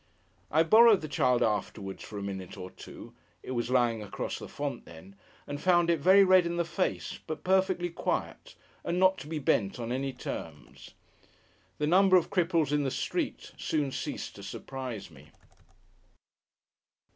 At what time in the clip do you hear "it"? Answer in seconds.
3.43-3.51, 5.91-5.99